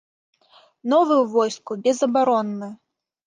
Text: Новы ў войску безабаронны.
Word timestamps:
Новы 0.93 1.15
ў 1.17 1.25
войску 1.35 1.77
безабаронны. 1.85 2.71